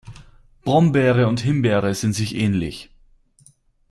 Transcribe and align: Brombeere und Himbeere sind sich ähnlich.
Brombeere 0.63 1.27
und 1.27 1.41
Himbeere 1.41 1.93
sind 1.93 2.13
sich 2.13 2.33
ähnlich. 2.33 2.89